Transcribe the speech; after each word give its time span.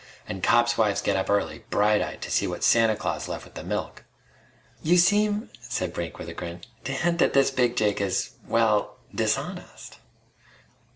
An' 0.27 0.41
cops' 0.41 0.79
wives 0.79 0.99
get 0.99 1.15
up 1.15 1.29
early, 1.29 1.59
bright 1.69 2.01
eyed, 2.01 2.21
to 2.23 2.31
see 2.31 2.47
what 2.47 2.63
Santa 2.63 2.95
Claus 2.95 3.27
left 3.27 3.45
with 3.45 3.53
the 3.53 3.63
milk." 3.63 4.03
"You 4.81 4.97
seem," 4.97 5.51
said 5.61 5.93
Brink 5.93 6.17
with 6.17 6.27
a 6.27 6.33
grin, 6.33 6.61
"to 6.85 6.91
hint 6.91 7.19
that 7.19 7.33
this 7.33 7.51
Big 7.51 7.75
Jake 7.75 8.01
is... 8.01 8.31
well... 8.47 8.95
dishonest." 9.13 9.97